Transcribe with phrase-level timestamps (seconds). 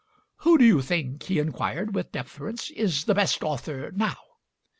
[0.37, 4.17] "Who do you think," he inquired with deference, "is the best author now?"